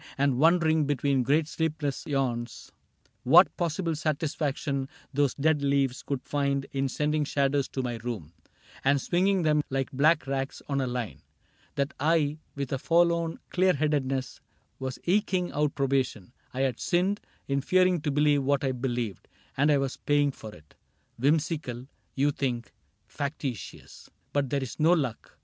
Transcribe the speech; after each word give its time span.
And 0.17 0.39
wondering, 0.39 0.85
between 0.85 1.21
great 1.21 1.47
sleepless 1.47 2.07
yawns, 2.07 2.71
What 3.21 3.55
possible 3.55 3.95
satisfaction 3.95 4.89
those 5.13 5.35
dead 5.35 5.61
leaves 5.61 6.01
Could 6.01 6.23
find 6.23 6.65
in 6.71 6.89
sending 6.89 7.23
shadows 7.23 7.67
to 7.67 7.83
my 7.83 7.97
room 7.97 8.31
CAPTAIN 8.31 8.31
CRAIG 8.41 8.81
13 8.81 8.81
And 8.85 9.01
swinging 9.01 9.41
them 9.43 9.63
like 9.69 9.91
black 9.91 10.25
rags 10.25 10.59
on 10.67 10.81
a 10.81 10.87
line. 10.87 11.21
That 11.75 11.93
I, 11.99 12.39
with 12.55 12.73
a 12.73 12.79
forlorn 12.79 13.37
clear 13.51 13.73
headedness 13.73 14.41
Was 14.79 14.97
ekeing 15.05 15.51
out 15.53 15.75
probation. 15.75 16.33
I 16.51 16.61
had 16.61 16.79
sinned 16.79 17.21
In 17.47 17.61
fearing 17.61 18.01
to 18.01 18.09
believe 18.09 18.41
what 18.41 18.63
I 18.63 18.71
believed, 18.71 19.27
And 19.55 19.71
I 19.71 19.77
was 19.77 19.97
paying 19.97 20.31
for 20.31 20.51
it.— 20.51 20.73
Whimsical, 21.19 21.85
You 22.15 22.31
think,— 22.31 22.73
factitious; 23.05 24.09
but 24.33 24.49
"there 24.49 24.63
is 24.63 24.79
no 24.79 24.93
luck. 24.93 25.37